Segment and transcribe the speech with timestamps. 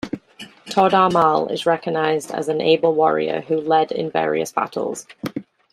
[0.65, 5.05] Todar Mal is recognized as an able warrior, who led in various battles.